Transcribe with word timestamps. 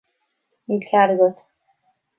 Níl 0.71 0.81
cead 0.89 1.09
agat. 1.15 1.37